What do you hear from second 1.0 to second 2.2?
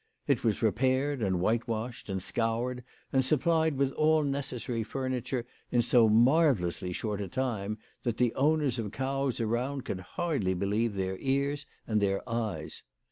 and whitewashed,